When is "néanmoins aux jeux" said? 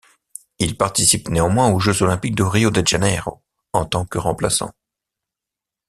1.29-2.01